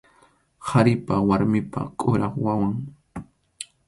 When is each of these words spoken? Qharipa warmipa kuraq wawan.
Qharipa 0.67 1.15
warmipa 1.27 1.81
kuraq 1.99 2.33
wawan. 2.45 2.75